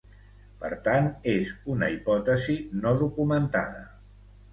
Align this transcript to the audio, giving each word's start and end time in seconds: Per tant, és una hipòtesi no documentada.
Per 0.61 0.69
tant, 0.85 1.09
és 1.33 1.51
una 1.73 1.89
hipòtesi 1.95 2.55
no 2.79 2.95
documentada. 3.03 3.85